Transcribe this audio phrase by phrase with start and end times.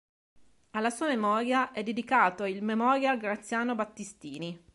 [0.71, 4.59] Alla sua memoria è dedicato il "Memorial Graziano Battistini".